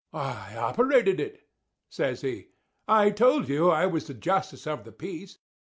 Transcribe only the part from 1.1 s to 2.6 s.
it," says he.